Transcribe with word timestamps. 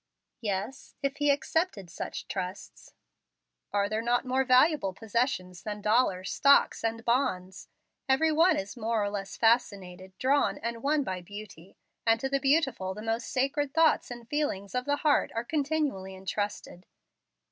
"Yes, 0.39 0.95
if 1.03 1.17
he 1.17 1.29
accepted 1.29 1.91
such 1.91 2.27
trusts." 2.27 2.95
"Are 3.71 3.87
there 3.87 4.01
not 4.01 4.25
more 4.25 4.43
valuable 4.43 4.93
possessions 4.93 5.61
than 5.61 5.79
dollars, 5.79 6.31
stocks, 6.31 6.83
and 6.83 7.05
bonds? 7.05 7.67
Every 8.09 8.31
one 8.31 8.57
is 8.57 8.75
more 8.75 9.03
or 9.03 9.11
less 9.11 9.37
fascinated, 9.37 10.17
drawn, 10.17 10.57
and 10.57 10.81
won 10.81 11.03
by 11.03 11.21
beauty, 11.21 11.77
and 12.03 12.19
to 12.19 12.29
the 12.29 12.39
beautiful 12.39 12.95
the 12.95 13.03
most 13.03 13.27
sacred 13.29 13.75
thoughts 13.75 14.09
and 14.09 14.27
feelings 14.27 14.73
of 14.73 14.85
the 14.85 14.95
heart 15.05 15.31
are 15.35 15.43
continually 15.45 16.15
intrusted. 16.15 16.87